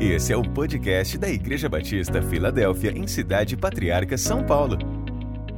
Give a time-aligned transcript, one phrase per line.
[0.00, 4.78] Esse é o podcast da Igreja Batista Filadélfia, em Cidade Patriarca, São Paulo.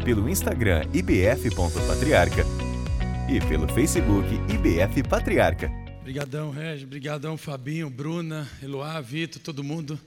[0.03, 2.43] pelo Instagram ibf.patriarca
[3.29, 5.71] e pelo Facebook IBF Patriarca.
[5.99, 6.85] Obrigadão, Regis.
[6.85, 9.99] Obrigadão, Fabinho, Bruna, Eloá, Vitor, todo mundo.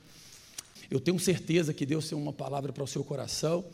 [0.91, 3.65] Eu tenho certeza que Deus tem uma palavra para o seu coração.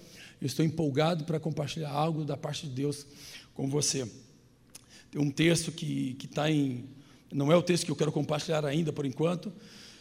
[0.41, 3.07] Eu estou empolgado para compartilhar algo da parte de Deus
[3.53, 4.08] com você.
[5.11, 6.85] Tem um texto que está em.
[7.32, 9.53] Não é o texto que eu quero compartilhar ainda por enquanto.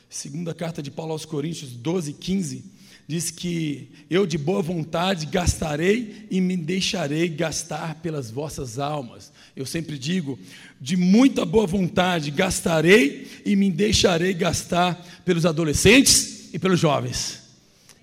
[0.09, 2.63] Segunda carta de Paulo aos Coríntios 12, 15.
[3.07, 9.31] Diz que eu de boa vontade gastarei e me deixarei gastar pelas vossas almas.
[9.55, 10.37] Eu sempre digo,
[10.79, 17.38] de muita boa vontade gastarei e me deixarei gastar pelos adolescentes e pelos jovens.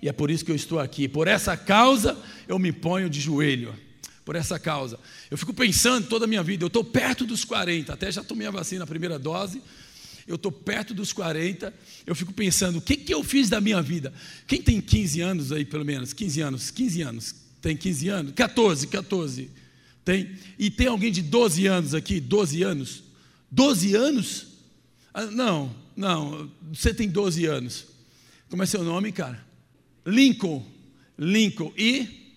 [0.01, 1.07] E é por isso que eu estou aqui.
[1.07, 3.73] Por essa causa eu me ponho de joelho.
[4.23, 4.99] Por essa causa.
[5.31, 8.45] Eu fico pensando toda a minha vida, eu estou perto dos 40, até já tomei
[8.45, 9.61] a vacina, a primeira dose.
[10.27, 11.73] Eu estou perto dos 40,
[12.05, 14.13] eu fico pensando, o que, que eu fiz da minha vida?
[14.45, 16.11] Quem tem 15 anos aí, pelo menos?
[16.11, 17.35] 15 anos, 15 anos.
[17.61, 18.33] Tem 15 anos?
[18.33, 19.49] 14, 14.
[20.03, 20.35] Tem?
[20.59, 22.19] E tem alguém de 12 anos aqui?
[22.19, 23.03] 12 anos?
[23.49, 24.47] 12 anos?
[25.13, 27.85] Ah, não, não, você tem 12 anos.
[28.49, 29.46] Como é seu nome, cara?
[30.07, 30.65] Lincoln,
[31.19, 32.33] Lincoln e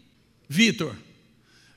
[0.49, 0.97] Vitor.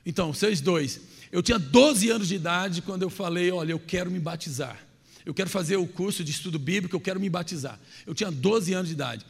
[0.04, 1.00] Então, vocês dois.
[1.30, 4.76] Eu tinha 12 anos de idade quando eu falei: olha, eu quero me batizar.
[5.24, 7.80] Eu quero fazer o curso de estudo bíblico, eu quero me batizar.
[8.04, 9.24] Eu tinha 12 anos de idade.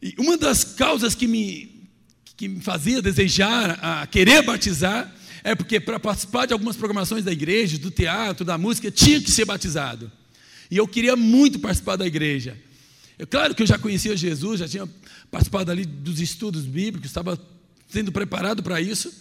[0.00, 1.88] E uma das causas que me,
[2.36, 7.32] que me fazia desejar, a querer batizar, é porque para participar de algumas programações da
[7.32, 10.12] igreja, do teatro, da música, tinha que ser batizado.
[10.70, 12.56] E eu queria muito participar da igreja.
[13.18, 14.88] É claro que eu já conhecia Jesus, já tinha
[15.30, 17.40] participado ali dos estudos bíblicos, estava
[17.88, 19.12] sendo preparado para isso.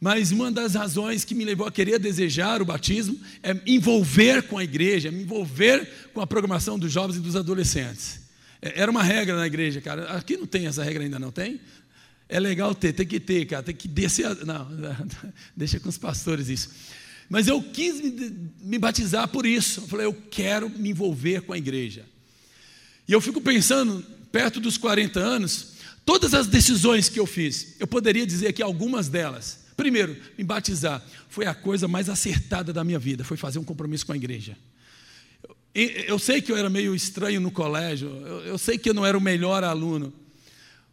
[0.00, 4.58] Mas uma das razões que me levou a querer desejar o batismo é envolver com
[4.58, 8.20] a igreja, me envolver com a programação dos jovens e dos adolescentes.
[8.60, 10.12] É, era uma regra na igreja, cara.
[10.12, 11.60] Aqui não tem essa regra ainda, não tem?
[12.28, 13.62] É legal ter, tem que ter, cara.
[13.62, 14.26] Tem que descer.
[14.26, 14.34] A...
[14.34, 14.68] Não,
[15.56, 16.70] deixa com os pastores isso.
[17.28, 19.80] Mas eu quis me, me batizar por isso.
[19.80, 22.04] Eu falei, eu quero me envolver com a igreja.
[23.08, 25.74] E eu fico pensando, perto dos 40 anos,
[26.04, 29.66] todas as decisões que eu fiz, eu poderia dizer aqui algumas delas.
[29.76, 34.06] Primeiro, me batizar foi a coisa mais acertada da minha vida, foi fazer um compromisso
[34.06, 34.56] com a igreja.
[35.74, 39.04] Eu, sei que eu era meio estranho no colégio, eu, eu sei que eu não
[39.04, 40.10] era o melhor aluno,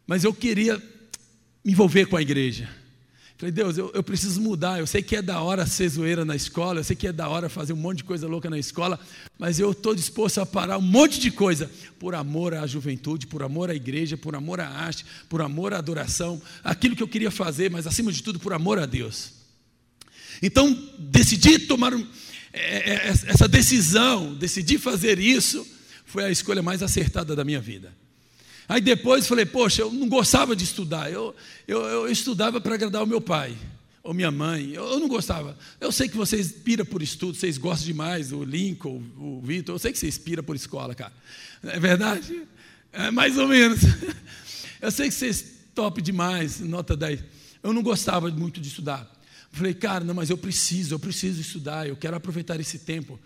[0.06, 0.76] mas eu queria
[1.64, 2.68] me envolver com a igreja.
[3.44, 4.78] Falei, Deus, eu, eu, preciso mudar.
[4.78, 7.28] Eu sei que é da hora ser zoeira na escola, eu sei que é da
[7.28, 8.98] hora fazer um monte de coisa louca na escola,
[9.38, 13.42] mas eu estou disposto a parar um monte de coisa por amor à juventude, por
[13.42, 17.30] amor à igreja, por amor à arte, por amor à adoração, aquilo que eu queria
[17.30, 19.32] fazer, mas acima de tudo por amor a Deus.
[20.40, 22.06] Então, decidi tomar um,
[22.50, 25.66] é, é, essa decisão, decidi fazer isso,
[26.06, 27.92] foi a escolha mais acertada da minha vida.
[28.68, 31.34] Aí depois falei, poxa, eu não gostava de estudar, eu,
[31.68, 33.56] eu, eu estudava para agradar o meu pai
[34.04, 35.56] ou minha mãe, eu, eu, não gostava.
[35.80, 39.78] Eu sei que vocês pira por estudo, vocês gostam demais, o Lincoln, o Vitor, eu
[39.78, 41.12] sei que vocês pira por escola, cara.
[41.62, 42.42] É verdade?
[42.92, 43.80] É mais ou menos.
[44.80, 45.42] Eu sei que vocês
[45.74, 47.24] top demais, nota 10.
[47.62, 49.10] Eu não gostava muito de estudar.
[49.50, 53.18] Falei, cara, não, mas eu preciso, eu preciso estudar, eu quero aproveitar esse tempo.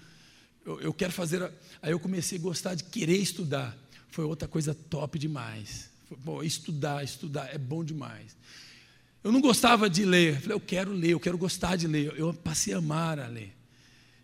[0.64, 1.50] Eu, eu quero fazer.
[1.82, 3.76] Aí eu comecei a gostar de querer estudar
[4.10, 5.90] foi outra coisa top demais.
[6.24, 8.36] Foi, estudar, estudar é bom demais.
[9.22, 10.34] Eu não gostava de ler.
[10.34, 12.14] Eu falei, eu quero ler, eu quero gostar de ler.
[12.16, 13.54] Eu passei a amar a ler.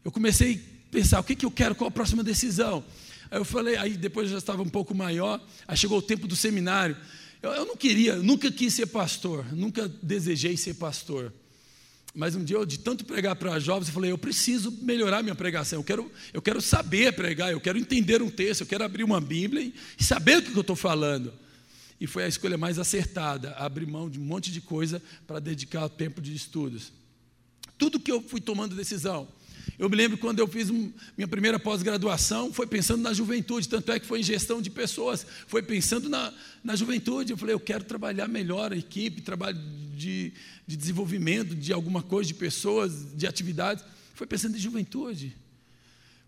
[0.05, 0.55] Eu comecei
[0.89, 2.85] a pensar, o que, que eu quero, qual a próxima decisão?
[3.31, 6.27] Aí eu falei, aí depois eu já estava um pouco maior, aí chegou o tempo
[6.27, 6.97] do seminário.
[7.43, 11.33] Eu, eu não queria, nunca quis ser pastor, nunca desejei ser pastor.
[12.15, 15.35] Mas um dia, eu, de tanto pregar para jovens, eu falei: eu preciso melhorar minha
[15.35, 15.81] pregação.
[15.81, 19.21] Eu quero, eu quero saber pregar, eu quero entender um texto, eu quero abrir uma
[19.21, 21.35] Bíblia e, saber o que eu estou falando.
[22.01, 25.89] E foi a escolha mais acertada: abrir mão de um monte de coisa para dedicar
[25.89, 26.93] tempo de estudos.
[27.77, 29.27] Tudo que eu fui tomando decisão.
[29.79, 33.99] Eu me lembro quando eu fiz minha primeira pós-graduação, foi pensando na juventude, tanto é
[33.99, 36.33] que foi em gestão de pessoas, foi pensando na,
[36.63, 37.33] na juventude.
[37.33, 39.59] Eu falei, eu quero trabalhar melhor a equipe, trabalho
[39.97, 40.33] de,
[40.67, 43.85] de desenvolvimento de alguma coisa, de pessoas, de atividades.
[44.15, 45.37] Foi pensando em juventude.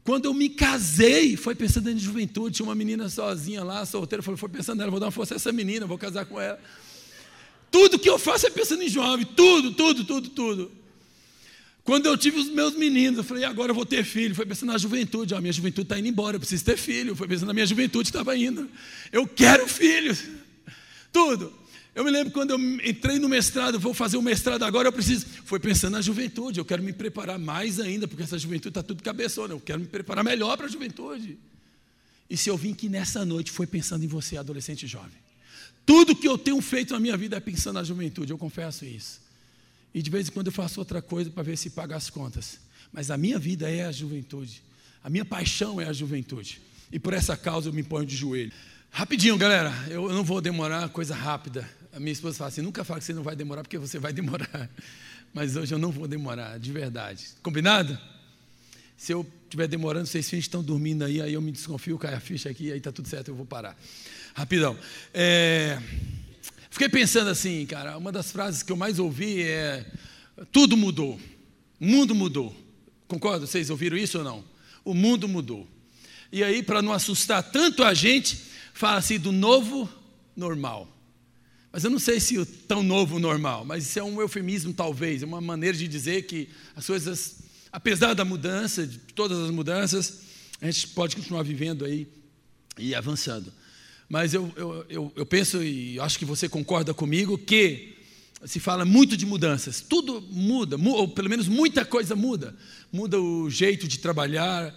[0.02, 2.56] Quando eu me casei, foi pensando em juventude.
[2.56, 4.22] Tinha uma menina sozinha lá, solteira.
[4.22, 6.60] Falei, foi pensando nela, vou dar uma força a essa menina, vou casar com ela.
[7.70, 10.85] Tudo que eu faço é pensando em jovem, tudo, tudo, tudo, tudo.
[11.86, 14.34] Quando eu tive os meus meninos, eu falei, agora eu vou ter filho.
[14.34, 17.14] Foi pensando na juventude, a minha juventude está indo embora, eu preciso ter filho.
[17.14, 18.68] Foi pensando na minha juventude, estava indo.
[19.12, 20.24] Eu quero filhos.
[21.12, 21.52] Tudo.
[21.94, 25.26] Eu me lembro quando eu entrei no mestrado, vou fazer o mestrado agora, eu preciso.
[25.44, 29.00] Foi pensando na juventude, eu quero me preparar mais ainda, porque essa juventude está tudo
[29.00, 31.38] cabeçona, eu quero me preparar melhor para a juventude.
[32.28, 35.20] E se eu vim aqui nessa noite, foi pensando em você, adolescente jovem.
[35.86, 39.24] Tudo que eu tenho feito na minha vida é pensando na juventude, eu confesso isso.
[39.96, 42.60] E de vez em quando eu faço outra coisa para ver se paga as contas.
[42.92, 44.62] Mas a minha vida é a juventude.
[45.02, 46.60] A minha paixão é a juventude.
[46.92, 48.52] E por essa causa eu me ponho de joelho.
[48.90, 51.66] Rapidinho, galera, eu não vou demorar, coisa rápida.
[51.94, 54.12] A minha esposa fala assim: nunca fala que você não vai demorar, porque você vai
[54.12, 54.68] demorar.
[55.32, 57.28] Mas hoje eu não vou demorar, de verdade.
[57.42, 57.98] Combinado?
[58.98, 62.20] Se eu estiver demorando, vocês filhos estão dormindo aí, aí eu me desconfio, cai a
[62.20, 63.74] ficha aqui, aí está tudo certo, eu vou parar.
[64.34, 64.78] Rapidão.
[65.14, 65.80] É,
[66.76, 69.84] fiquei pensando assim, cara, uma das frases que eu mais ouvi é:
[70.52, 71.18] tudo mudou,
[71.80, 72.54] o mundo mudou.
[73.08, 73.46] Concorda?
[73.46, 74.44] Vocês ouviram isso ou não?
[74.84, 75.66] O mundo mudou.
[76.30, 78.38] E aí, para não assustar tanto a gente,
[78.74, 79.88] fala assim do novo
[80.36, 80.86] normal.
[81.72, 85.22] Mas eu não sei se o tão novo normal, mas isso é um eufemismo talvez,
[85.22, 87.36] é uma maneira de dizer que as coisas,
[87.72, 90.20] apesar da mudança, de todas as mudanças,
[90.60, 92.06] a gente pode continuar vivendo aí
[92.78, 93.52] e avançando.
[94.08, 97.96] Mas eu, eu, eu, eu penso, e acho que você concorda comigo, que
[98.44, 99.80] se fala muito de mudanças.
[99.80, 102.54] Tudo muda, ou pelo menos muita coisa muda.
[102.92, 104.74] Muda o jeito de trabalhar,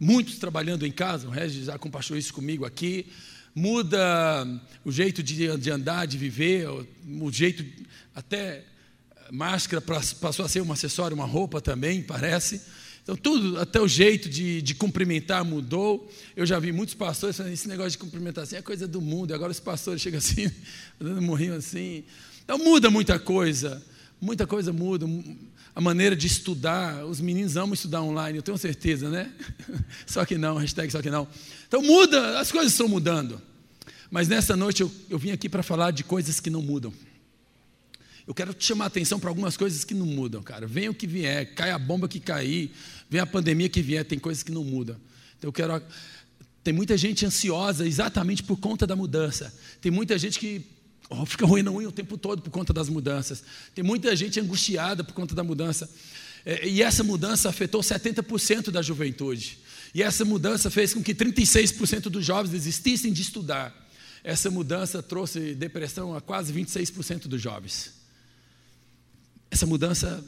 [0.00, 3.06] muitos trabalhando em casa, o Regis já compartilhou isso comigo aqui
[3.54, 7.64] muda o jeito de, de andar, de viver, o, jeito,
[8.14, 8.64] até
[9.30, 12.60] máscara passou a ser um acessório, uma roupa também, parece.
[13.04, 16.10] Então, tudo, até o jeito de, de cumprimentar mudou.
[16.34, 19.30] Eu já vi muitos pastores falando: esse negócio de cumprimentar assim é coisa do mundo.
[19.30, 20.50] E agora os pastores chegam assim,
[20.98, 22.02] dando morrinho assim.
[22.42, 23.82] Então, muda muita coisa.
[24.18, 25.06] Muita coisa muda.
[25.74, 27.04] A maneira de estudar.
[27.04, 29.30] Os meninos amam estudar online, eu tenho certeza, né?
[30.06, 31.28] Só que não, hashtag só que não.
[31.68, 33.40] Então muda, as coisas estão mudando.
[34.10, 36.92] Mas nessa noite eu, eu vim aqui para falar de coisas que não mudam.
[38.26, 40.66] Eu quero te chamar a atenção para algumas coisas que não mudam, cara.
[40.66, 42.72] Venha o que vier, cai a bomba que cair,
[43.08, 44.96] vem a pandemia que vier, tem coisas que não mudam.
[45.38, 45.82] Então eu quero.
[46.62, 49.54] Tem muita gente ansiosa exatamente por conta da mudança.
[49.82, 50.64] Tem muita gente que
[51.10, 53.44] oh, fica ruim unha o tempo todo por conta das mudanças.
[53.74, 55.90] Tem muita gente angustiada por conta da mudança.
[56.46, 59.58] É, e essa mudança afetou 70% da juventude.
[59.94, 63.74] E essa mudança fez com que 36% dos jovens desistissem de estudar.
[64.24, 68.03] Essa mudança trouxe depressão a quase 26% dos jovens.
[69.50, 70.24] Essa mudança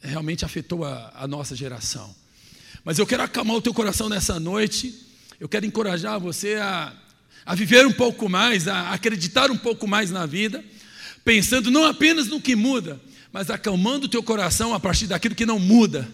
[0.00, 2.14] realmente afetou a, a nossa geração.
[2.84, 4.94] Mas eu quero acalmar o teu coração nessa noite.
[5.40, 6.92] Eu quero encorajar você a,
[7.44, 10.64] a viver um pouco mais, a acreditar um pouco mais na vida,
[11.24, 13.00] pensando não apenas no que muda,
[13.32, 16.08] mas acalmando o teu coração a partir daquilo que não muda.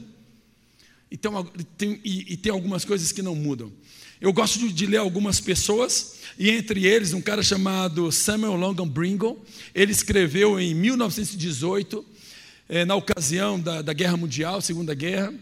[1.10, 1.44] Então,
[1.76, 3.70] tem, e, e tem algumas coisas que não mudam.
[4.18, 8.88] Eu gosto de, de, ler algumas pessoas, e entre eles um cara chamado Samuel Longan
[8.88, 9.44] Bringle.
[9.74, 12.04] Ele escreveu em 1918,
[12.72, 15.34] eh, na ocasião da, da Guerra Mundial, Segunda Guerra.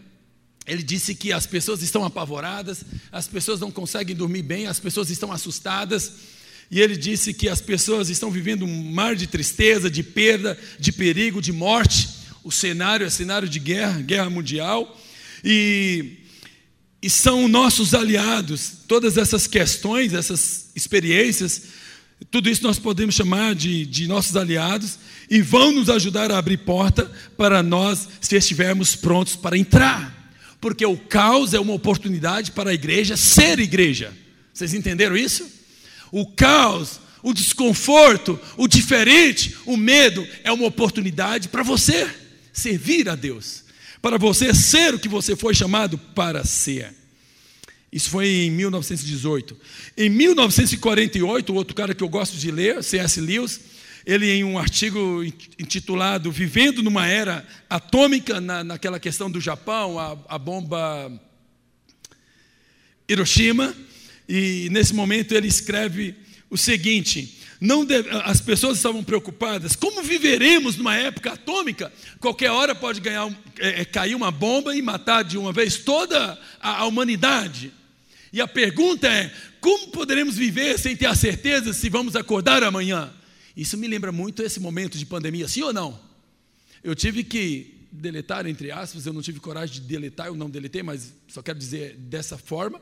[0.67, 5.09] Ele disse que as pessoas estão apavoradas, as pessoas não conseguem dormir bem, as pessoas
[5.09, 6.11] estão assustadas.
[6.69, 10.91] E ele disse que as pessoas estão vivendo um mar de tristeza, de perda, de
[10.91, 12.09] perigo, de morte.
[12.43, 14.99] O cenário é cenário de guerra, guerra mundial
[15.41, 16.17] e,
[17.01, 18.73] e são nossos aliados.
[18.89, 21.61] Todas essas questões, essas experiências,
[22.29, 26.57] tudo isso nós podemos chamar de, de nossos aliados e vão nos ajudar a abrir
[26.57, 30.31] porta para nós, se estivermos prontos para entrar.
[30.59, 34.13] Porque o caos é uma oportunidade para a igreja ser igreja.
[34.53, 35.49] Vocês entenderam isso?
[36.11, 42.07] O caos, o desconforto, o diferente, o medo é uma oportunidade para você
[42.53, 43.61] servir a Deus
[44.01, 46.93] para você ser o que você foi chamado para ser.
[47.91, 49.57] Isso foi em 1918.
[49.97, 53.19] Em 1948, outro cara que eu gosto de ler, C.S.
[53.19, 53.59] Lewis,
[54.05, 55.23] ele em um artigo
[55.59, 61.11] intitulado Vivendo numa Era Atômica, na, naquela questão do Japão, a, a bomba
[63.07, 63.75] Hiroshima,
[64.27, 66.15] e nesse momento ele escreve
[66.49, 67.39] o seguinte:
[67.85, 69.75] Deve, as pessoas estavam preocupadas.
[69.75, 71.93] Como viveremos numa época atômica?
[72.19, 73.29] Qualquer hora pode ganhar,
[73.59, 77.71] é, é, cair uma bomba e matar de uma vez toda a, a humanidade.
[78.31, 83.13] E a pergunta é: como poderemos viver sem ter a certeza se vamos acordar amanhã?
[83.55, 85.99] Isso me lembra muito esse momento de pandemia, sim ou não?
[86.83, 90.81] Eu tive que deletar, entre aspas, eu não tive coragem de deletar, eu não deletei,
[90.81, 92.81] mas só quero dizer dessa forma.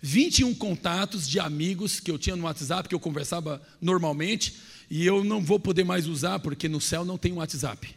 [0.00, 4.54] 21 contatos de amigos que eu tinha no WhatsApp, que eu conversava normalmente,
[4.90, 7.96] e eu não vou poder mais usar, porque no céu não tem WhatsApp.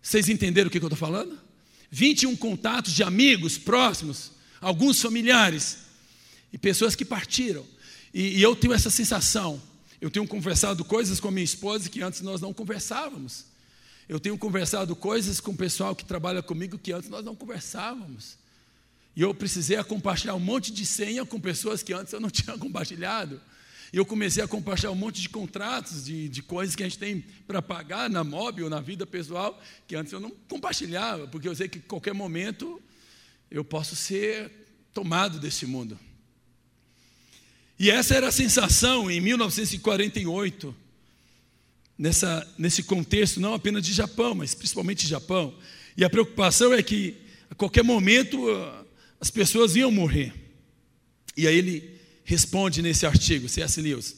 [0.00, 1.38] Vocês entenderam o que eu estou falando?
[1.90, 5.85] 21 contatos de amigos próximos, alguns familiares,
[6.52, 7.64] e pessoas que partiram.
[8.12, 9.60] E, e eu tenho essa sensação.
[10.00, 13.46] Eu tenho conversado coisas com a minha esposa que antes nós não conversávamos.
[14.08, 18.38] Eu tenho conversado coisas com o pessoal que trabalha comigo que antes nós não conversávamos.
[19.16, 22.56] E eu precisei compartilhar um monte de senha com pessoas que antes eu não tinha
[22.56, 23.40] compartilhado.
[23.92, 26.98] E eu comecei a compartilhar um monte de contratos, de, de coisas que a gente
[26.98, 31.48] tem para pagar na mob ou na vida pessoal, que antes eu não compartilhava, porque
[31.48, 32.80] eu sei que qualquer momento
[33.50, 34.50] eu posso ser
[34.92, 35.98] tomado desse mundo.
[37.78, 40.74] E essa era a sensação em 1948,
[41.98, 45.54] nessa, nesse contexto, não apenas de Japão, mas principalmente de Japão.
[45.96, 47.16] E a preocupação é que
[47.50, 48.84] a qualquer momento ah,
[49.20, 50.32] as pessoas iam morrer.
[51.36, 53.80] E aí ele responde nesse artigo, C.S.
[53.80, 54.16] Lewis: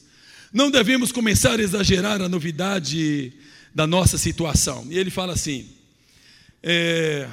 [0.53, 3.33] Não devemos começar a exagerar a novidade
[3.75, 4.87] da nossa situação.
[4.89, 5.69] E ele fala assim:
[6.63, 7.29] é,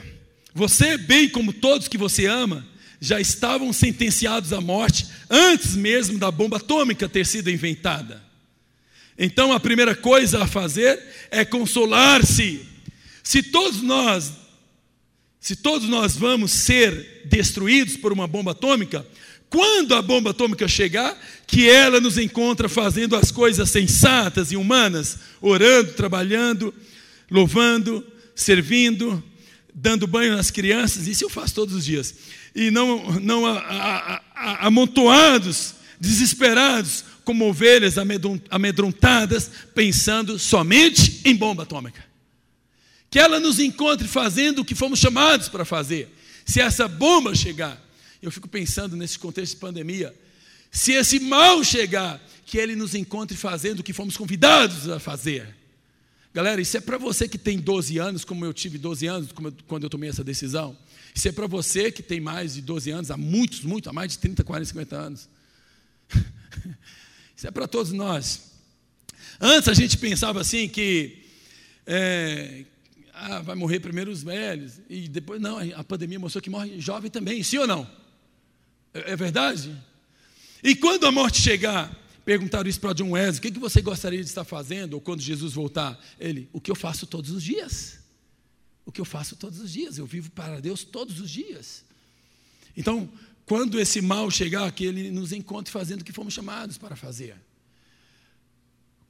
[0.52, 2.66] Você, bem como todos que você ama,
[3.00, 8.22] já estavam sentenciados à morte antes mesmo da bomba atômica ter sido inventada.
[9.18, 12.66] Então a primeira coisa a fazer é consolar-se.
[13.22, 14.32] Se todos nós,
[15.40, 19.06] se todos nós vamos ser destruídos por uma bomba atômica,
[19.48, 25.18] quando a bomba atômica chegar, que ela nos encontra fazendo as coisas sensatas e humanas,
[25.40, 26.74] orando, trabalhando,
[27.30, 29.22] louvando, servindo,
[29.72, 32.14] dando banho nas crianças, isso eu faço todos os dias
[32.56, 37.96] e não, não a, a, a, amontoados, desesperados, como ovelhas
[38.50, 42.02] amedrontadas, pensando somente em bomba atômica.
[43.10, 46.08] Que ela nos encontre fazendo o que fomos chamados para fazer.
[46.46, 47.78] Se essa bomba chegar,
[48.22, 50.14] eu fico pensando nesse contexto de pandemia,
[50.70, 55.54] se esse mal chegar, que ele nos encontre fazendo o que fomos convidados a fazer.
[56.32, 59.28] Galera, isso é para você que tem 12 anos, como eu tive 12 anos
[59.66, 60.76] quando eu tomei essa decisão.
[61.16, 64.12] Isso é para você que tem mais de 12 anos, há muitos, muito, há mais
[64.12, 65.28] de 30, 40, 50 anos.
[67.34, 68.52] Isso é para todos nós.
[69.40, 71.24] Antes a gente pensava assim que
[71.86, 72.66] é,
[73.14, 77.10] ah, vai morrer primeiro os velhos, e depois, não, a pandemia mostrou que morre jovem
[77.10, 77.90] também, sim ou não?
[78.92, 79.74] É, é verdade?
[80.62, 84.20] E quando a morte chegar, perguntaram isso para John Wesley: o que, que você gostaria
[84.20, 84.92] de estar fazendo?
[84.92, 85.98] Ou quando Jesus voltar?
[86.20, 88.04] Ele: o que eu faço todos os dias.
[88.86, 89.98] O que eu faço todos os dias.
[89.98, 91.84] Eu vivo para Deus todos os dias.
[92.74, 93.10] Então,
[93.44, 97.36] quando esse mal chegar, que ele nos encontre fazendo o que fomos chamados para fazer.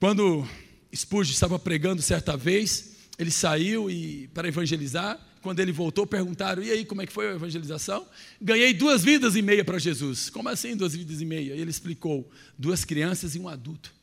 [0.00, 0.46] Quando
[0.94, 5.18] Spurgeon estava pregando certa vez, ele saiu e, para evangelizar.
[5.40, 8.06] Quando ele voltou, perguntaram: e aí, como é que foi a evangelização?
[8.40, 10.28] Ganhei duas vidas e meia para Jesus.
[10.28, 11.52] Como assim, duas vidas e meia?
[11.52, 13.95] Ele explicou: duas crianças e um adulto.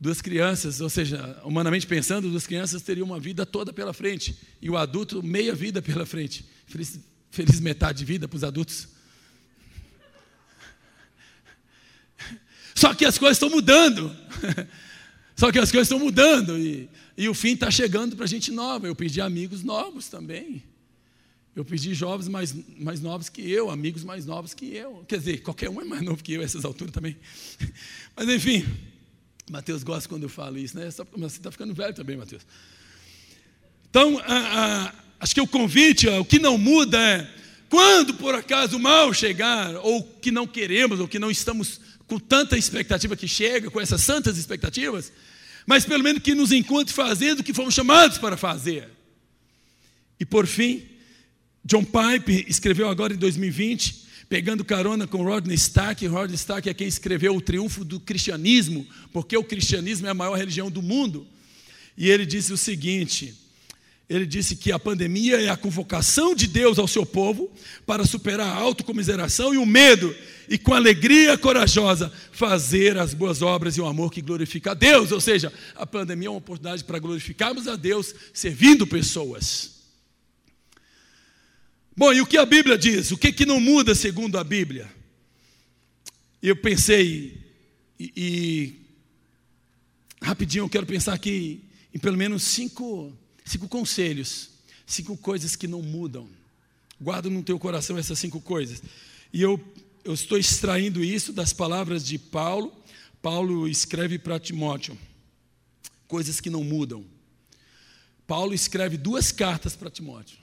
[0.00, 4.70] Duas crianças, ou seja, humanamente pensando, duas crianças teriam uma vida toda pela frente, e
[4.70, 6.44] o adulto, meia vida pela frente.
[6.66, 6.98] Feliz,
[7.30, 8.88] feliz metade de vida para os adultos.
[12.74, 14.16] Só que as coisas estão mudando.
[15.36, 18.86] Só que as coisas estão mudando e, e o fim está chegando para gente nova.
[18.86, 20.62] Eu pedi amigos novos também.
[21.54, 25.04] Eu pedi jovens mais, mais novos que eu, amigos mais novos que eu.
[25.06, 27.18] Quer dizer, qualquer um é mais novo que eu, essas alturas também.
[28.16, 28.64] Mas enfim,
[29.50, 30.88] Mateus gosta quando eu falo isso, né?
[30.90, 32.46] Só porque você está ficando velho também, Mateus.
[33.90, 34.36] Então, a,
[34.86, 37.28] a, acho que o convite, o que não muda é
[37.68, 42.18] quando por acaso o mal chegar, ou que não queremos, ou que não estamos com
[42.18, 45.12] tanta expectativa que chega, com essas santas expectativas,
[45.66, 48.88] mas pelo menos que nos encontre fazendo o que fomos chamados para fazer.
[50.18, 50.84] E por fim,
[51.64, 56.86] John Pipe escreveu agora em 2020, pegando carona com Rodney Stark, Rodney Stark é quem
[56.86, 61.26] escreveu o triunfo do cristianismo, porque o cristianismo é a maior religião do mundo.
[61.98, 63.34] E ele disse o seguinte:
[64.08, 67.50] ele disse que a pandemia é a convocação de Deus ao seu povo
[67.84, 70.14] para superar a autocomiseração e o medo
[70.48, 75.10] e com alegria corajosa fazer as boas obras e o amor que glorifica a Deus.
[75.10, 79.79] Ou seja, a pandemia é uma oportunidade para glorificarmos a Deus servindo pessoas.
[82.00, 83.10] Bom, e o que a Bíblia diz?
[83.10, 84.90] O que, que não muda segundo a Bíblia?
[86.42, 87.38] Eu pensei,
[87.98, 88.80] e, e
[90.22, 93.12] rapidinho eu quero pensar aqui em pelo menos cinco,
[93.44, 94.48] cinco conselhos,
[94.86, 96.26] cinco coisas que não mudam.
[96.98, 98.82] Guarda no teu coração essas cinco coisas.
[99.30, 99.62] E eu
[100.02, 102.72] eu estou extraindo isso das palavras de Paulo.
[103.20, 104.96] Paulo escreve para Timóteo
[106.08, 107.04] coisas que não mudam.
[108.26, 110.38] Paulo escreve duas cartas para Timóteo.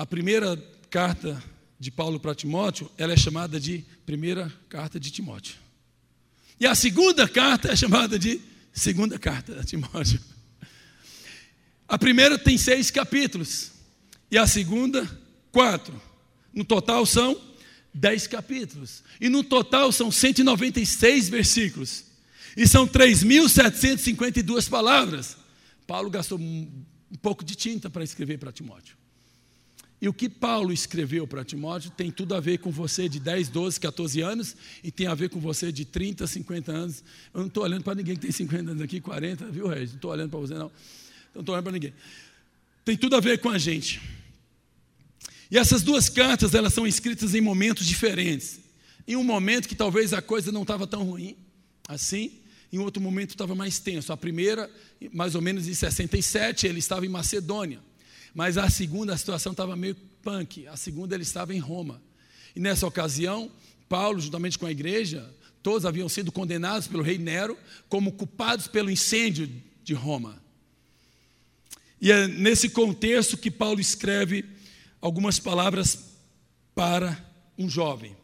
[0.00, 0.56] A primeira
[0.88, 1.44] carta
[1.78, 5.56] de Paulo para Timóteo, ela é chamada de primeira carta de Timóteo.
[6.58, 8.40] E a segunda carta é chamada de
[8.72, 10.18] segunda carta de Timóteo.
[11.86, 13.72] A primeira tem seis capítulos
[14.30, 15.06] e a segunda,
[15.52, 16.00] quatro.
[16.54, 17.38] No total são
[17.92, 19.02] 10 capítulos.
[19.20, 22.06] E no total são 196 versículos.
[22.56, 25.36] E são 3.752 palavras.
[25.86, 26.86] Paulo gastou um
[27.20, 28.98] pouco de tinta para escrever para Timóteo.
[30.00, 33.48] E o que Paulo escreveu para Timóteo tem tudo a ver com você de 10,
[33.48, 37.04] 12, 14 anos e tem a ver com você de 30, 50 anos.
[37.34, 39.90] Eu não estou olhando para ninguém que tem 50 anos aqui, 40, viu, Regis?
[39.90, 40.72] Não estou olhando para você, não.
[41.34, 41.92] Não estou olhando para ninguém.
[42.82, 44.00] Tem tudo a ver com a gente.
[45.50, 48.60] E essas duas cartas, elas são escritas em momentos diferentes.
[49.06, 51.36] Em um momento que talvez a coisa não estava tão ruim
[51.86, 52.40] assim,
[52.72, 54.12] em outro momento estava mais tenso.
[54.12, 54.70] A primeira,
[55.12, 57.80] mais ou menos em 67, ele estava em Macedônia.
[58.34, 60.66] Mas a segunda, a situação estava meio punk.
[60.66, 62.02] A segunda, ele estava em Roma.
[62.54, 63.50] E nessa ocasião,
[63.88, 65.28] Paulo, juntamente com a igreja,
[65.62, 67.56] todos haviam sido condenados pelo rei Nero
[67.88, 69.50] como culpados pelo incêndio
[69.82, 70.40] de Roma.
[72.00, 74.44] E é nesse contexto que Paulo escreve
[75.00, 76.16] algumas palavras
[76.74, 77.18] para
[77.58, 78.16] um jovem.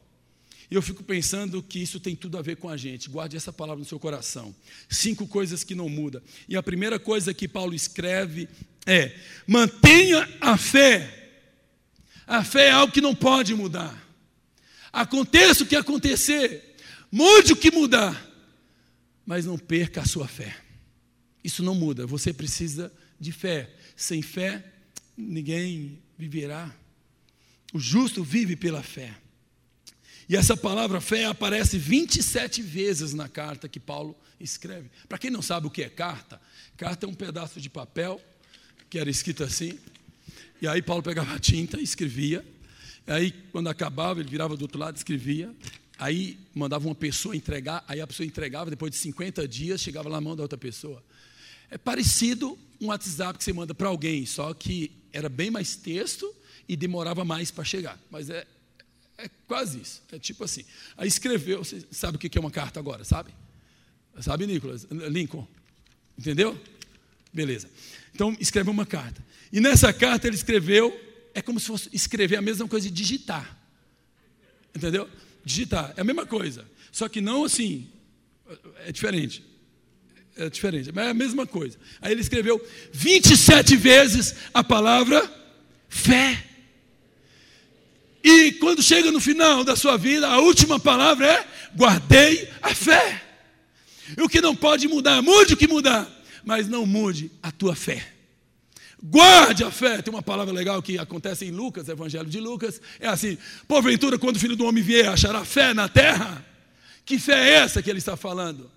[0.71, 3.09] E eu fico pensando que isso tem tudo a ver com a gente.
[3.09, 4.55] Guarde essa palavra no seu coração.
[4.89, 6.21] Cinco coisas que não mudam.
[6.49, 8.49] E a primeira coisa que Paulo escreve
[8.85, 9.15] é:
[9.47, 11.25] mantenha a fé.
[12.27, 14.05] A fé é algo que não pode mudar.
[14.93, 16.75] Aconteça o que acontecer,
[17.13, 18.27] mude o que mudar,
[19.25, 20.57] mas não perca a sua fé.
[21.45, 22.07] Isso não muda.
[22.07, 23.71] Você precisa de fé.
[23.95, 24.65] Sem fé,
[25.17, 26.75] ninguém viverá.
[27.73, 29.15] O justo vive pela fé.
[30.29, 34.91] E essa palavra fé aparece 27 vezes na carta que Paulo escreve.
[35.09, 36.41] Para quem não sabe o que é carta,
[36.77, 38.21] carta é um pedaço de papel
[38.91, 39.79] que era escrito assim.
[40.61, 42.45] E aí Paulo pegava a tinta e escrevia.
[43.07, 45.55] E aí, quando acabava, ele virava do outro lado, escrevia.
[45.99, 50.21] Aí mandava uma pessoa entregar, aí a pessoa entregava, depois de 50 dias, chegava na
[50.21, 51.03] mão da outra pessoa.
[51.71, 56.33] É parecido um WhatsApp que você manda para alguém, só que era bem mais texto
[56.69, 57.99] e demorava mais para chegar.
[58.11, 58.47] Mas é,
[59.19, 60.03] é quase isso.
[60.13, 60.65] É tipo assim.
[60.97, 63.35] Aí escreveu, você sabe o que é uma carta agora, sabe?
[64.21, 64.87] Sabe, Nicolas?
[64.91, 65.47] Lincoln?
[66.19, 66.59] Entendeu?
[67.33, 67.69] Beleza.
[68.15, 69.25] Então, escreveu uma carta.
[69.53, 70.99] E nessa carta ele escreveu,
[71.35, 73.59] é como se fosse escrever a mesma coisa de digitar.
[74.75, 75.09] Entendeu?
[75.45, 75.93] Digitar.
[75.97, 76.67] É a mesma coisa.
[76.91, 77.91] Só que não assim.
[78.87, 79.45] É diferente.
[80.37, 81.79] É diferente, mas é a mesma coisa.
[82.01, 85.23] Aí ele escreveu 27 vezes a palavra
[85.89, 86.56] fé.
[88.29, 93.23] E quando chega no final da sua vida, a última palavra é: guardei a fé.
[94.19, 96.11] E o que não pode mudar, mude o que mudar,
[96.45, 98.05] mas não mude a tua fé.
[99.01, 100.03] Guarde a fé.
[100.03, 102.81] Tem uma palavra legal que acontece em Lucas, Evangelho de Lucas.
[102.99, 106.45] É assim: porventura, quando o filho do homem vier, achará fé na terra?
[107.05, 108.69] Que fé é essa que ele está falando?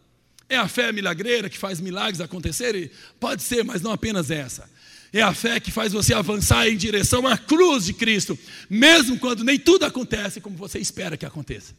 [0.47, 2.91] É a fé milagreira que faz milagres acontecerem?
[3.19, 4.69] Pode ser, mas não apenas essa.
[5.11, 8.37] É a fé que faz você avançar em direção à cruz de Cristo,
[8.69, 11.73] mesmo quando nem tudo acontece como você espera que aconteça.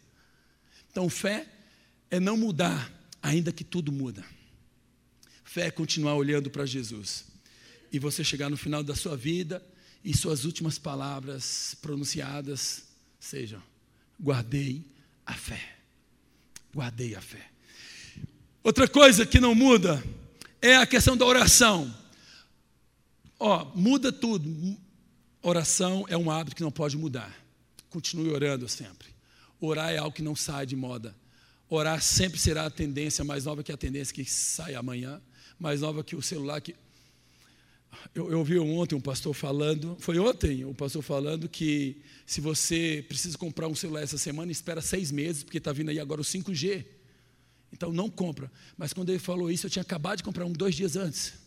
[0.90, 1.46] Então, fé
[2.10, 2.90] é não mudar,
[3.22, 4.24] ainda que tudo muda.
[5.44, 7.24] Fé é continuar olhando para Jesus.
[7.92, 9.64] E você chegar no final da sua vida
[10.04, 12.84] e suas últimas palavras pronunciadas
[13.18, 13.62] sejam:
[14.20, 14.84] guardei
[15.24, 15.76] a fé.
[16.74, 17.48] Guardei a fé.
[18.62, 20.02] Outra coisa que não muda
[20.60, 21.92] é a questão da oração.
[23.40, 24.76] Ó, muda tudo.
[25.42, 27.34] Oração é um hábito que não pode mudar.
[27.88, 29.08] Continue orando sempre.
[29.58, 31.16] Orar é algo que não sai de moda.
[31.68, 35.22] Orar sempre será a tendência mais nova que a tendência que sai amanhã,
[35.58, 36.76] mais nova que o celular que.
[38.14, 42.40] Eu, eu ouvi ontem um pastor falando, foi ontem o um pastor falando que se
[42.40, 46.20] você precisa comprar um celular essa semana, espera seis meses, porque está vindo aí agora
[46.20, 46.84] o 5G.
[47.72, 48.50] Então não compra.
[48.76, 51.39] Mas quando ele falou isso, eu tinha acabado de comprar um dois dias antes.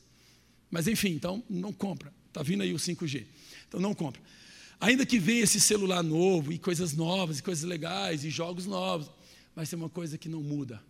[0.73, 2.11] Mas enfim, então não compra.
[2.29, 3.27] Está vindo aí o 5G.
[3.67, 4.19] Então não compra.
[4.79, 9.07] Ainda que venha esse celular novo, e coisas novas, e coisas legais, e jogos novos,
[9.55, 10.81] mas tem uma coisa que não muda: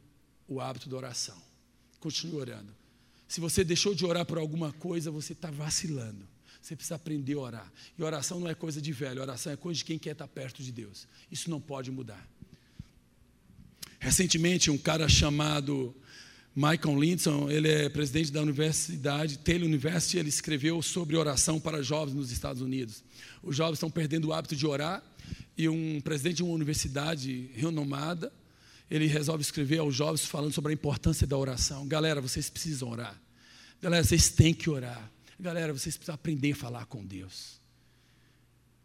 [0.47, 1.35] o hábito da oração.
[1.99, 2.73] Continue orando.
[3.27, 6.25] Se você deixou de orar por alguma coisa, você está vacilando.
[6.61, 7.73] Você precisa aprender a orar.
[7.99, 10.63] E oração não é coisa de velho, oração é coisa de quem quer estar perto
[10.63, 11.05] de Deus.
[11.29, 12.25] Isso não pode mudar.
[13.99, 15.93] Recentemente, um cara chamado
[16.55, 22.13] Michael Lindson, ele é presidente da Universidade Taylor University, ele escreveu sobre oração para jovens
[22.13, 23.03] nos Estados Unidos.
[23.41, 25.03] Os jovens estão perdendo o hábito de orar
[25.57, 28.31] e um presidente de uma universidade renomada,
[28.89, 31.87] ele resolve escrever aos jovens falando sobre a importância da oração.
[31.87, 33.19] Galera, vocês precisam orar.
[33.81, 35.11] Galera, vocês têm que orar.
[35.39, 37.59] Galera, vocês precisam aprender a falar com Deus.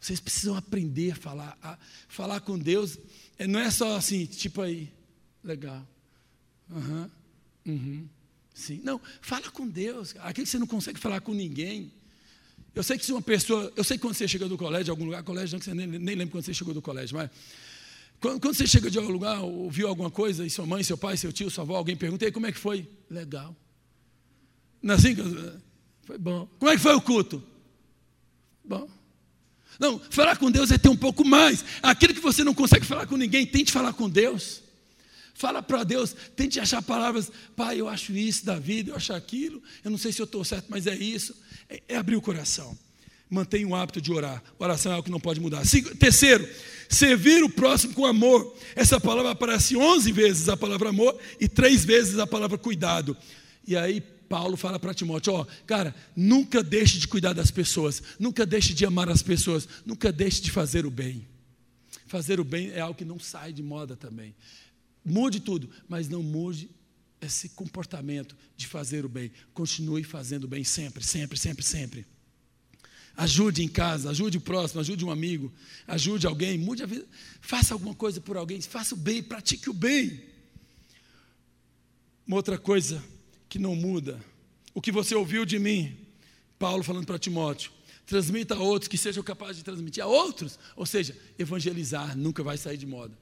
[0.01, 1.59] Vocês precisam aprender a falar.
[1.63, 1.79] A
[2.09, 2.99] falar com Deus
[3.47, 4.91] não é só assim, tipo aí,
[5.45, 5.87] legal.
[6.71, 7.11] Uhum.
[7.69, 8.09] Uhum.
[8.55, 8.81] Sim.
[8.83, 10.17] Não, fala com Deus.
[10.21, 11.93] Aqui você não consegue falar com ninguém.
[12.75, 13.73] Eu sei que se uma pessoa.
[13.77, 15.87] Eu sei que quando você chega do colégio, algum lugar, colégio não, que você nem,
[15.87, 17.31] nem lembra quando você chegou do colégio, mas
[18.19, 21.17] Quando, quando, você chega de algum lugar, ouviu alguma coisa, e sua mãe, seu pai,
[21.17, 22.89] seu tio, sua avó, alguém pergunta, e aí, como é que foi?
[23.09, 23.55] Legal.
[24.83, 25.23] Não é assim que
[26.03, 26.49] Foi bom.
[26.59, 27.43] Como é que foi o culto?
[28.65, 28.89] Bom.
[29.79, 31.65] Não, falar com Deus é ter um pouco mais.
[31.83, 34.63] Aquilo que você não consegue falar com ninguém, tente falar com Deus.
[35.39, 39.63] Fala para Deus, tente achar palavras, pai, eu acho isso da vida, eu acho aquilo,
[39.85, 41.33] eu não sei se eu estou certo, mas é isso.
[41.71, 42.77] É, é abrir o coração.
[43.31, 44.43] Mantenha o hábito de orar.
[44.59, 45.63] Oração é algo que não pode mudar.
[45.97, 46.45] Terceiro,
[46.89, 48.53] servir o próximo com amor.
[48.75, 53.17] Essa palavra aparece 11 vezes a palavra amor e três vezes a palavra cuidado.
[53.65, 58.45] E aí Paulo fala para Timóteo: ó, cara, nunca deixe de cuidar das pessoas, nunca
[58.45, 61.25] deixe de amar as pessoas, nunca deixe de fazer o bem.
[62.09, 64.35] Fazer o bem é algo que não sai de moda também.
[65.09, 66.71] Mude tudo, mas não mude
[67.21, 69.31] esse comportamento de fazer o bem.
[69.53, 72.07] Continue fazendo o bem sempre, sempre, sempre, sempre.
[73.17, 75.53] Ajude em casa, ajude o próximo, ajude um amigo,
[75.89, 77.05] ajude alguém, mude a vida,
[77.41, 80.23] faça alguma coisa por alguém, faça o bem, pratique o bem.
[82.25, 83.03] Uma outra coisa
[83.49, 84.23] que não muda,
[84.73, 85.97] o que você ouviu de mim,
[86.59, 87.73] Paulo falando para Timóteo,
[88.07, 92.57] transmita a outros que sejam capazes de transmitir a outros, ou seja, evangelizar nunca vai
[92.57, 93.19] sair de moda.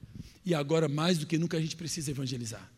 [0.46, 2.70] E agora, mais do que nunca, a gente precisa evangelizar.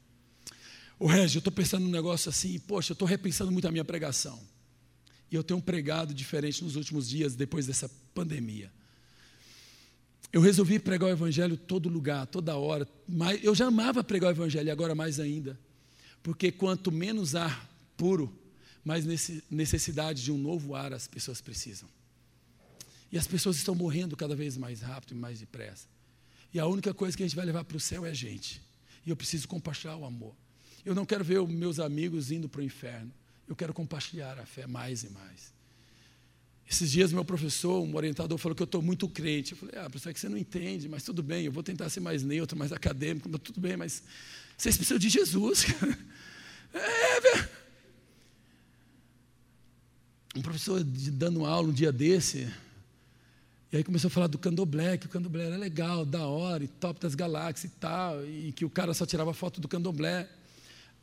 [0.99, 3.85] O Régio, eu estou pensando num negócio assim, poxa, eu estou repensando muito a minha
[3.85, 4.41] pregação.
[5.31, 8.73] E eu tenho pregado diferente nos últimos dias, depois dessa pandemia.
[10.33, 12.89] Eu resolvi pregar o Evangelho todo lugar, toda hora.
[13.07, 15.61] Mas eu já amava pregar o Evangelho, agora mais ainda.
[16.23, 18.35] Porque quanto menos ar puro,
[18.83, 19.05] mais
[19.51, 21.89] necessidade de um novo ar as pessoas precisam.
[23.13, 25.87] E as pessoas estão morrendo cada vez mais rápido e mais depressa.
[26.53, 28.63] E a única coisa que a gente vai levar para o céu é a gente.
[29.05, 30.35] E eu preciso compartilhar o amor.
[30.85, 33.13] Eu não quero ver meus amigos indo para o inferno.
[33.47, 35.53] Eu quero compartilhar a fé mais e mais.
[36.71, 39.53] Esses dias, meu professor, um orientador, falou que eu estou muito crente.
[39.53, 41.89] Eu falei, ah, professor, é que você não entende, mas tudo bem, eu vou tentar
[41.89, 44.03] ser mais neutro, mais acadêmico, mas tudo bem, mas
[44.57, 45.65] vocês precisam de Jesus.
[46.75, 47.49] é, velho.
[50.37, 52.53] Um professor dando aula um dia desse,
[53.71, 56.69] e aí começou a falar do candomblé, que o candomblé era legal, da hora, e
[56.69, 60.27] top das galáxias e tal, e que o cara só tirava foto do candomblé.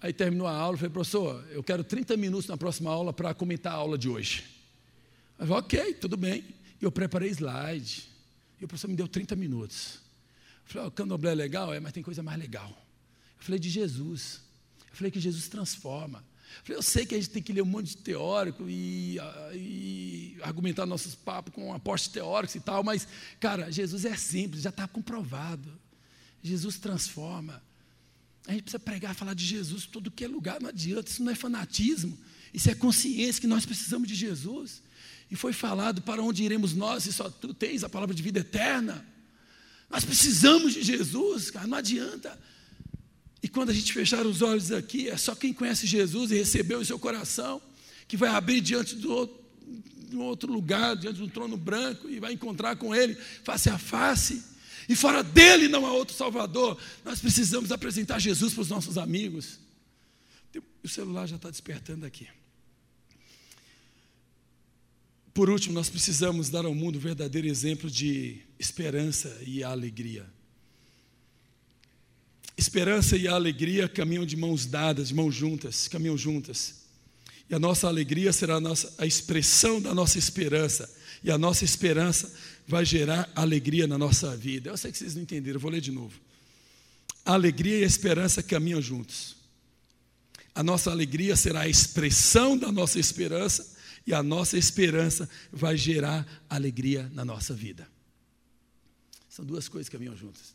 [0.01, 3.73] Aí terminou a aula, falei, professor, eu quero 30 minutos na próxima aula para comentar
[3.73, 4.43] a aula de hoje.
[5.37, 6.43] Eu falei, ok, tudo bem.
[6.81, 8.09] Eu preparei slide.
[8.59, 9.99] E o professor me deu 30 minutos.
[10.65, 11.71] Eu falei, oh, o candomblé é legal?
[11.71, 12.69] É, mas tem coisa mais legal.
[13.37, 14.41] Eu falei de Jesus.
[14.89, 16.23] Eu falei que Jesus transforma.
[16.67, 19.17] Eu sei que a gente tem que ler um monte de teórico e,
[19.53, 23.07] e argumentar nossos papos com apostos teóricos e tal, mas,
[23.39, 25.69] cara, Jesus é simples, já está comprovado.
[26.41, 27.61] Jesus transforma.
[28.47, 31.23] A gente precisa pregar, falar de Jesus em todo que é lugar, não adianta, isso
[31.23, 32.17] não é fanatismo,
[32.53, 34.83] isso é consciência que nós precisamos de Jesus.
[35.29, 38.39] E foi falado para onde iremos nós, se só tu tens a palavra de vida
[38.39, 39.05] eterna.
[39.89, 42.39] Nós precisamos de Jesus, cara, não adianta.
[43.45, 46.81] E quando a gente fechar os olhos aqui, é só quem conhece Jesus e recebeu
[46.81, 47.61] em seu coração,
[48.07, 49.37] que vai abrir diante do outro,
[50.09, 53.69] de um outro lugar, diante de um trono branco, e vai encontrar com Ele face
[53.69, 54.41] a face
[54.89, 56.75] e fora dele não há outro Salvador.
[57.03, 59.59] Nós precisamos apresentar Jesus para os nossos amigos.
[60.83, 62.27] O celular já está despertando aqui.
[65.35, 70.34] Por último, nós precisamos dar ao mundo um verdadeiro exemplo de esperança e alegria.
[72.57, 76.85] Esperança e alegria caminham de mãos dadas, de mãos juntas, caminham juntas.
[77.49, 80.89] E a nossa alegria será a, nossa, a expressão da nossa esperança.
[81.23, 82.31] E a nossa esperança
[82.67, 84.69] vai gerar alegria na nossa vida.
[84.69, 86.19] Eu sei que vocês não entenderam, vou ler de novo.
[87.25, 89.35] A alegria e a esperança caminham juntos.
[90.53, 93.75] A nossa alegria será a expressão da nossa esperança,
[94.07, 97.87] e a nossa esperança vai gerar alegria na nossa vida.
[99.27, 100.54] São duas coisas que caminham juntas.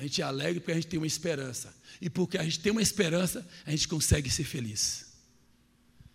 [0.00, 1.76] A gente é alegre porque a gente tem uma esperança.
[2.00, 5.12] E porque a gente tem uma esperança, a gente consegue ser feliz.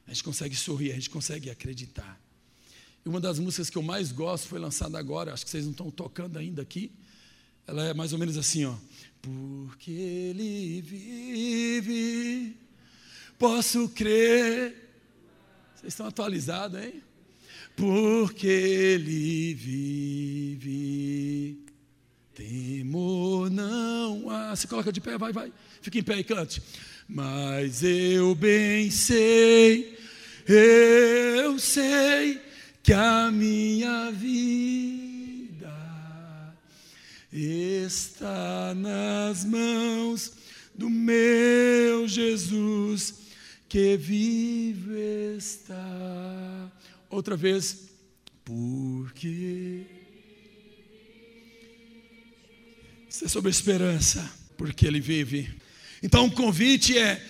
[0.08, 2.20] A gente consegue sorrir, a gente consegue acreditar.
[3.06, 5.72] E uma das músicas que eu mais gosto foi lançada agora, acho que vocês não
[5.72, 6.92] estão tocando ainda aqui.
[7.68, 8.76] Ela é mais ou menos assim, ó.
[9.22, 12.58] Porque ele vive,
[13.38, 14.76] posso crer.
[15.76, 17.04] Vocês estão atualizados, hein?
[17.76, 20.56] Porque ele vive,
[22.36, 24.56] temor não há.
[24.56, 25.52] Se coloca de pé, vai, vai.
[25.82, 26.62] Fica em pé e cante.
[27.08, 29.98] Mas eu bem sei,
[30.48, 32.42] eu sei
[32.84, 35.72] que a minha vida
[37.32, 40.34] está nas mãos
[40.74, 43.14] do meu Jesus
[43.70, 46.72] que vive está.
[47.10, 47.90] Outra vez,
[48.44, 49.95] porque
[53.16, 55.50] Isso é sobre esperança, porque ele vive.
[56.04, 57.26] Então o convite é: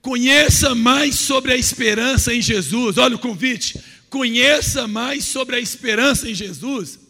[0.00, 2.98] conheça mais sobre a esperança em Jesus.
[2.98, 3.76] Olha o convite:
[4.08, 7.00] conheça mais sobre a esperança em Jesus.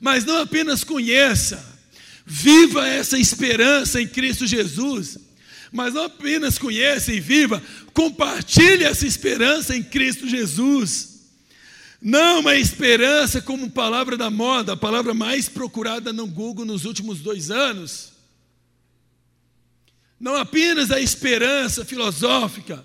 [0.00, 1.64] Mas não apenas conheça,
[2.26, 5.16] viva essa esperança em Cristo Jesus.
[5.70, 7.62] Mas não apenas conheça e viva,
[7.94, 11.17] compartilhe essa esperança em Cristo Jesus.
[12.00, 17.20] Não é esperança como palavra da moda, a palavra mais procurada no Google nos últimos
[17.20, 18.12] dois anos.
[20.18, 22.84] Não apenas a esperança filosófica,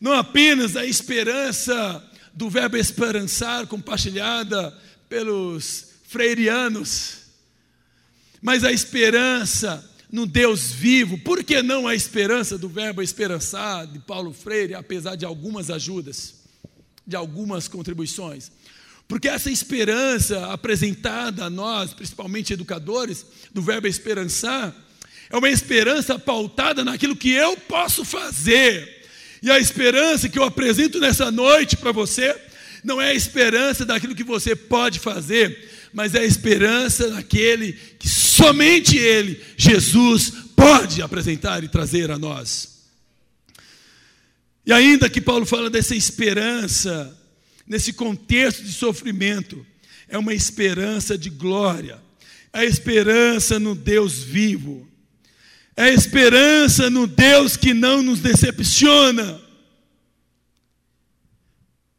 [0.00, 4.76] não apenas a esperança do verbo esperançar, compartilhada
[5.08, 7.18] pelos freirianos,
[8.40, 11.18] mas a esperança no Deus vivo.
[11.18, 16.43] Por que não a esperança do verbo esperançar de Paulo Freire, apesar de algumas ajudas?
[17.06, 18.50] De algumas contribuições.
[19.06, 24.74] Porque essa esperança apresentada a nós, principalmente educadores, do verbo esperançar,
[25.30, 29.02] é uma esperança pautada naquilo que eu posso fazer.
[29.42, 32.34] E a esperança que eu apresento nessa noite para você
[32.82, 38.08] não é a esperança daquilo que você pode fazer, mas é a esperança daquele que
[38.08, 42.73] somente Ele, Jesus, pode apresentar e trazer a nós.
[44.66, 47.16] E ainda que Paulo fala dessa esperança,
[47.66, 49.64] nesse contexto de sofrimento,
[50.08, 52.02] é uma esperança de glória,
[52.52, 54.88] é a esperança no Deus vivo,
[55.76, 59.42] é a esperança no Deus que não nos decepciona.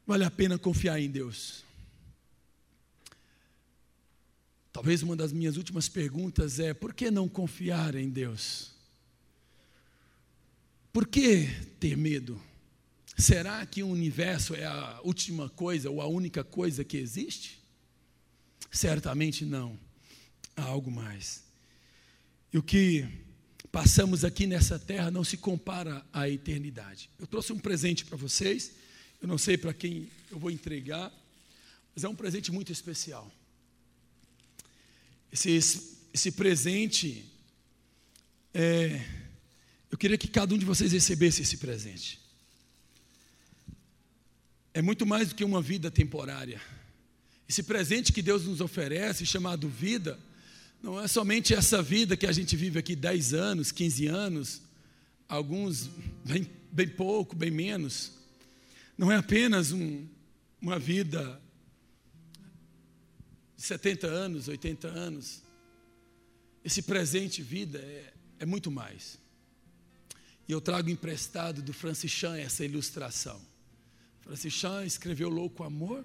[0.08, 1.63] Vale a pena confiar em Deus.
[4.71, 8.71] Talvez uma das minhas últimas perguntas é: por que não confiar em Deus?
[10.91, 11.47] Por que
[11.80, 12.41] ter medo?
[13.17, 17.62] Será que o universo é a última coisa ou a única coisa que existe?
[18.69, 19.80] Certamente não.
[20.56, 21.43] Há algo mais.
[22.51, 23.08] E o que
[23.71, 27.10] passamos aqui nessa terra não se compara à eternidade.
[27.17, 28.73] Eu trouxe um presente para vocês.
[29.21, 31.12] Eu não sei para quem eu vou entregar,
[31.95, 33.32] mas é um presente muito especial.
[35.32, 37.25] Esse, esse presente,
[38.54, 39.06] é,
[39.89, 42.25] eu queria que cada um de vocês recebesse esse presente
[44.76, 46.62] é muito mais do que uma vida temporária.
[47.48, 50.20] Esse presente que Deus nos oferece, chamado vida,
[50.84, 54.62] não é somente essa vida que a gente vive aqui 10 anos, 15 anos,
[55.30, 55.90] alguns
[56.26, 58.12] bem, bem pouco, bem menos.
[58.98, 60.06] Não é apenas um,
[60.62, 61.42] uma vida
[63.56, 65.42] de 70 anos, 80 anos.
[66.66, 69.18] Esse presente vida é, é muito mais.
[70.50, 73.55] E eu trago emprestado do Francis Chan essa ilustração.
[74.26, 76.04] Francis Chan escreveu Louco Amor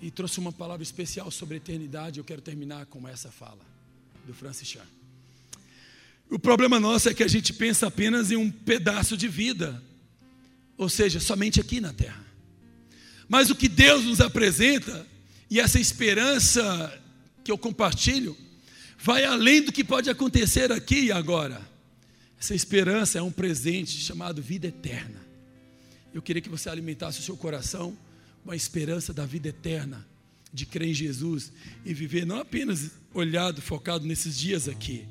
[0.00, 2.18] e trouxe uma palavra especial sobre a eternidade.
[2.18, 3.60] Eu quero terminar com essa fala
[4.24, 4.86] do Francis Chan.
[6.30, 9.82] O problema nosso é que a gente pensa apenas em um pedaço de vida,
[10.78, 12.24] ou seja, somente aqui na terra.
[13.28, 15.06] Mas o que Deus nos apresenta,
[15.50, 17.02] e essa esperança
[17.42, 18.36] que eu compartilho,
[18.96, 21.60] vai além do que pode acontecer aqui e agora.
[22.38, 25.23] Essa esperança é um presente chamado vida eterna.
[26.14, 27.98] Eu queria que você alimentasse o seu coração
[28.44, 30.06] com a esperança da vida eterna,
[30.52, 31.52] de crer em Jesus
[31.84, 35.08] e viver não apenas olhado, focado nesses dias aqui,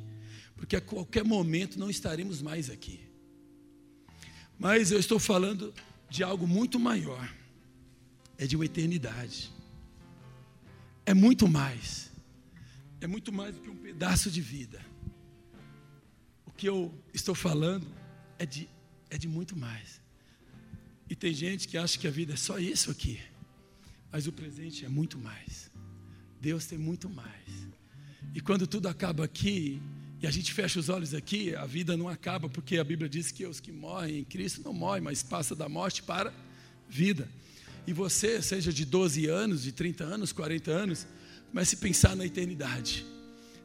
[0.56, 3.02] porque a qualquer momento não estaremos mais aqui.
[4.58, 5.74] Mas eu estou falando
[6.10, 7.30] de algo muito maior,
[8.38, 9.52] é de uma eternidade.
[11.06, 12.14] É muito mais.
[13.02, 14.80] É muito mais do que um pedaço de vida.
[16.46, 17.86] O que eu estou falando
[18.40, 18.70] é de,
[19.10, 20.03] é de muito mais.
[21.14, 23.20] E tem gente que acha que a vida é só isso aqui.
[24.12, 25.70] Mas o presente é muito mais.
[26.42, 27.70] Deus tem muito mais.
[28.34, 29.80] E quando tudo acaba aqui,
[30.20, 33.32] e a gente fecha os olhos aqui, a vida não acaba, porque a Bíblia diz
[33.32, 36.34] que os que morrem em Cristo não morrem, mas passa da morte para
[36.90, 37.30] vida.
[37.86, 41.06] E você, seja de 12 anos, de 30 anos, 40 anos,
[41.52, 43.06] comece a pensar na eternidade.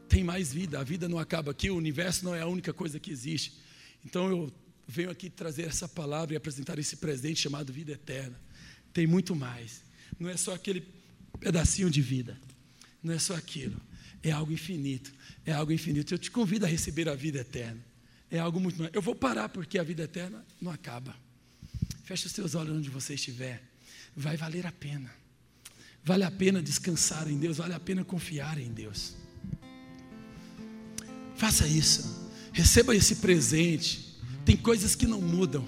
[0.07, 3.01] Tem mais vida, a vida não acaba aqui, o universo não é a única coisa
[3.01, 3.55] que existe.
[4.05, 4.53] Então eu
[4.89, 8.41] venho aqui trazer essa palavra e apresentar esse presente chamado vida eterna.
[8.93, 9.83] Tem muito mais.
[10.19, 10.83] Não é só aquele
[11.39, 12.39] pedacinho de vida.
[13.03, 13.79] Não é só aquilo.
[14.23, 15.13] É algo infinito.
[15.45, 16.15] É algo infinito.
[16.15, 17.85] Eu te convido a receber a vida eterna.
[18.31, 18.91] É algo muito mais.
[18.95, 21.15] Eu vou parar porque a vida eterna não acaba.
[22.05, 23.63] Feche os seus olhos onde você estiver.
[24.17, 25.15] Vai valer a pena.
[26.03, 29.15] Vale a pena descansar em Deus, vale a pena confiar em Deus.
[31.37, 32.31] Faça isso.
[32.53, 34.08] Receba esse presente
[34.49, 35.63] tem coisas que não mudam.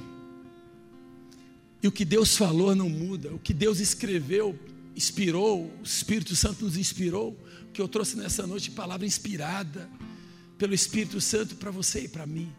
[1.82, 3.30] E o que Deus falou não muda.
[3.30, 4.58] O que Deus escreveu,
[4.96, 7.36] inspirou, o Espírito Santo nos inspirou.
[7.68, 9.86] O que eu trouxe nessa noite, palavra inspirada,
[10.56, 12.50] pelo Espírito Santo para você e para mim.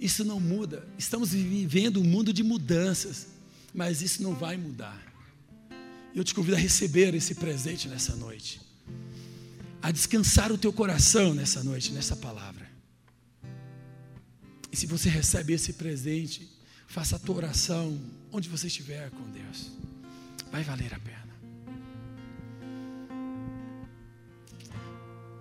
[0.00, 0.88] Isso não muda.
[0.96, 3.26] Estamos vivendo um mundo de mudanças,
[3.74, 4.98] mas isso não vai mudar.
[6.14, 8.62] Eu te convido a receber esse presente nessa noite,
[9.82, 12.63] a descansar o teu coração nessa noite, nessa palavra.
[14.74, 16.50] E se você recebe esse presente,
[16.88, 17.96] faça a tua oração
[18.32, 19.70] onde você estiver com Deus.
[20.50, 21.32] Vai valer a pena.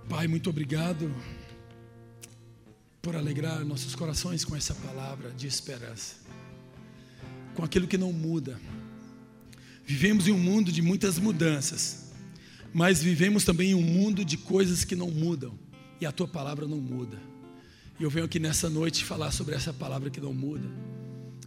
[0.08, 1.12] Pai, muito obrigado
[3.02, 6.18] por alegrar nossos corações com essa palavra de esperança,
[7.56, 8.62] com aquilo que não muda.
[9.84, 12.12] Vivemos em um mundo de muitas mudanças,
[12.72, 15.58] mas vivemos também em um mundo de coisas que não mudam,
[16.00, 17.33] e a tua palavra não muda.
[18.04, 20.70] Eu venho aqui nessa noite falar sobre essa palavra que não muda.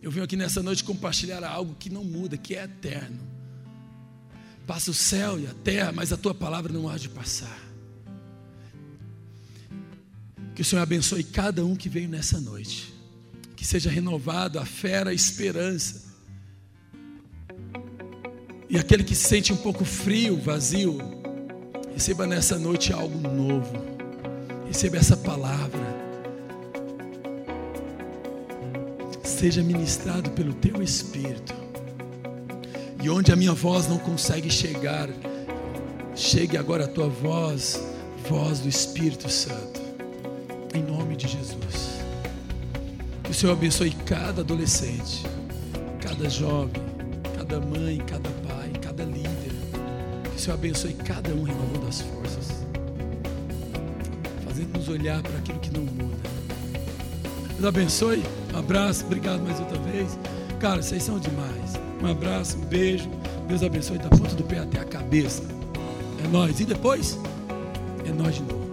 [0.00, 3.18] Eu venho aqui nessa noite compartilhar algo que não muda, que é eterno.
[4.66, 7.60] Passa o céu e a terra, mas a tua palavra não há de passar.
[10.54, 12.90] Que o Senhor abençoe cada um que veio nessa noite.
[13.54, 16.06] Que seja renovado a fé, a esperança.
[18.70, 20.96] E aquele que se sente um pouco frio, vazio,
[21.92, 23.74] receba nessa noite algo novo.
[24.66, 25.95] Receba essa palavra.
[29.37, 31.55] Seja ministrado pelo teu Espírito.
[33.03, 35.11] E onde a minha voz não consegue chegar,
[36.14, 37.79] chegue agora a tua voz,
[38.27, 39.85] voz do Espírito Santo
[40.75, 42.01] em nome de Jesus.
[43.22, 45.22] Que o Senhor abençoe cada adolescente,
[46.01, 46.83] cada jovem,
[47.37, 49.53] cada mãe, cada pai, cada líder.
[50.31, 52.64] Que o Senhor abençoe cada um renovando as forças,
[54.46, 56.16] fazendo-nos olhar para aquilo que não muda.
[57.51, 58.22] Deus abençoe,
[58.58, 60.18] abraço, obrigado mais outra vez.
[60.58, 61.74] Cara, vocês são demais.
[62.02, 63.08] Um abraço, um beijo.
[63.48, 65.42] Deus abençoe da ponta do pé até a cabeça.
[66.24, 66.58] É nós.
[66.60, 67.18] E depois,
[68.04, 68.65] é nós de novo.